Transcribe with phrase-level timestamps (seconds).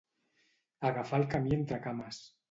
[0.89, 2.23] Agafar el camí entre cames.